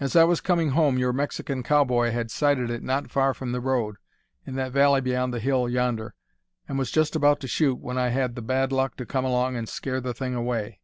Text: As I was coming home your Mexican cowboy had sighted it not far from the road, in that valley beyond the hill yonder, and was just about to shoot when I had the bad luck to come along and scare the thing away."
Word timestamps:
As 0.00 0.16
I 0.16 0.24
was 0.24 0.40
coming 0.40 0.70
home 0.70 0.96
your 0.96 1.12
Mexican 1.12 1.62
cowboy 1.62 2.10
had 2.10 2.30
sighted 2.30 2.70
it 2.70 2.82
not 2.82 3.10
far 3.10 3.34
from 3.34 3.52
the 3.52 3.60
road, 3.60 3.96
in 4.46 4.54
that 4.54 4.72
valley 4.72 5.02
beyond 5.02 5.34
the 5.34 5.40
hill 5.40 5.68
yonder, 5.68 6.14
and 6.66 6.78
was 6.78 6.90
just 6.90 7.14
about 7.14 7.40
to 7.40 7.46
shoot 7.46 7.76
when 7.78 7.98
I 7.98 8.08
had 8.08 8.34
the 8.34 8.40
bad 8.40 8.72
luck 8.72 8.96
to 8.96 9.04
come 9.04 9.26
along 9.26 9.54
and 9.54 9.68
scare 9.68 10.00
the 10.00 10.14
thing 10.14 10.34
away." 10.34 10.80